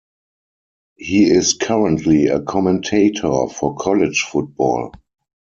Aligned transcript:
He 0.95 1.29
is 1.29 1.53
currently 1.53 2.25
a 2.25 2.41
commentator 2.41 3.47
for 3.49 3.75
college 3.75 4.23
football. 4.23 4.93